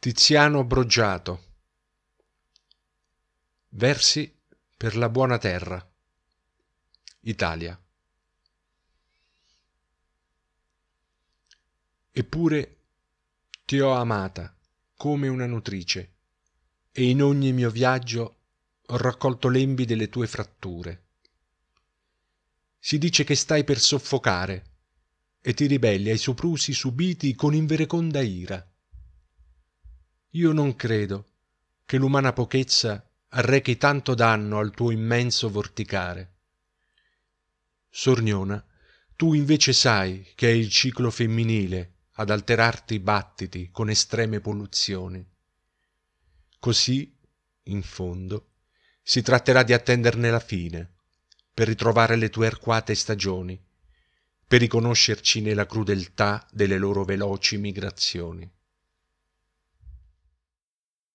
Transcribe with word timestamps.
Tiziano 0.00 0.64
Broggiato 0.64 1.44
Versi 3.68 4.34
per 4.74 4.96
la 4.96 5.10
buona 5.10 5.36
terra 5.36 5.86
Italia. 7.24 7.78
Eppure 12.10 12.76
ti 13.66 13.78
ho 13.78 13.92
amata 13.92 14.56
come 14.96 15.28
una 15.28 15.44
nutrice 15.44 16.12
e 16.92 17.10
in 17.10 17.22
ogni 17.22 17.52
mio 17.52 17.68
viaggio 17.68 18.36
ho 18.86 18.96
raccolto 18.96 19.48
lembi 19.48 19.84
delle 19.84 20.08
tue 20.08 20.26
fratture. 20.26 21.08
Si 22.78 22.96
dice 22.96 23.22
che 23.24 23.34
stai 23.34 23.64
per 23.64 23.78
soffocare 23.78 24.64
e 25.42 25.52
ti 25.52 25.66
ribelli 25.66 26.08
ai 26.08 26.16
soprusi 26.16 26.72
subiti 26.72 27.34
con 27.34 27.54
invereconda 27.54 28.22
ira 28.22 28.66
io 30.34 30.52
non 30.52 30.76
credo 30.76 31.26
che 31.84 31.96
l'umana 31.96 32.32
pochezza 32.32 33.04
arrechi 33.30 33.76
tanto 33.76 34.14
danno 34.14 34.58
al 34.58 34.70
tuo 34.70 34.92
immenso 34.92 35.50
vorticare. 35.50 36.34
Sorniona, 37.88 38.64
tu 39.16 39.34
invece 39.34 39.72
sai 39.72 40.24
che 40.36 40.48
è 40.48 40.52
il 40.52 40.68
ciclo 40.68 41.10
femminile 41.10 41.94
ad 42.12 42.30
alterarti 42.30 42.94
i 42.94 43.00
battiti 43.00 43.70
con 43.72 43.90
estreme 43.90 44.40
polluzioni. 44.40 45.26
Così, 46.60 47.12
in 47.64 47.82
fondo, 47.82 48.50
si 49.02 49.22
tratterà 49.22 49.64
di 49.64 49.72
attenderne 49.72 50.30
la 50.30 50.38
fine, 50.38 50.94
per 51.52 51.66
ritrovare 51.66 52.14
le 52.14 52.30
tue 52.30 52.46
arquate 52.46 52.94
stagioni, 52.94 53.60
per 54.46 54.60
riconoscerci 54.60 55.40
nella 55.40 55.66
crudeltà 55.66 56.46
delle 56.52 56.78
loro 56.78 57.02
veloci 57.02 57.56
migrazioni. 57.56 58.48